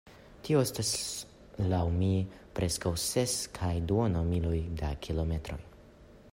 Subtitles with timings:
[0.45, 0.93] Tio estus,
[1.73, 2.09] laŭ mi,
[2.61, 5.63] preskaŭ ses kaj duono miloj da kilometroj.